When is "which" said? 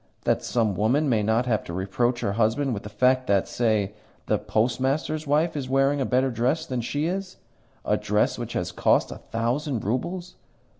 8.39-8.53